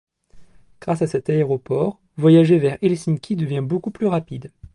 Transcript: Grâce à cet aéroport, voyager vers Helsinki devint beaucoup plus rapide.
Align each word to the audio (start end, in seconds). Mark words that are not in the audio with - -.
Grâce 0.81 1.03
à 1.03 1.07
cet 1.07 1.29
aéroport, 1.29 1.99
voyager 2.17 2.57
vers 2.57 2.79
Helsinki 2.81 3.35
devint 3.35 3.61
beaucoup 3.61 3.91
plus 3.91 4.07
rapide. 4.07 4.51